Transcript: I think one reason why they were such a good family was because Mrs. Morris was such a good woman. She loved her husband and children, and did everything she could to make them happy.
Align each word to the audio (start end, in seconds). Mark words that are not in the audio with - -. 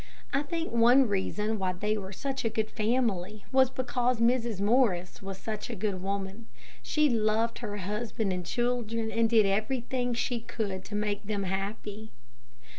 I 0.33 0.41
think 0.41 0.71
one 0.71 1.07
reason 1.07 1.59
why 1.59 1.73
they 1.73 1.95
were 1.95 2.11
such 2.11 2.43
a 2.43 2.49
good 2.49 2.71
family 2.71 3.45
was 3.51 3.69
because 3.69 4.19
Mrs. 4.19 4.59
Morris 4.59 5.21
was 5.21 5.37
such 5.37 5.69
a 5.69 5.75
good 5.75 6.01
woman. 6.01 6.47
She 6.81 7.07
loved 7.07 7.59
her 7.59 7.77
husband 7.77 8.33
and 8.33 8.43
children, 8.43 9.11
and 9.11 9.29
did 9.29 9.45
everything 9.45 10.15
she 10.15 10.39
could 10.39 10.83
to 10.85 10.95
make 10.95 11.27
them 11.27 11.43
happy. 11.43 12.09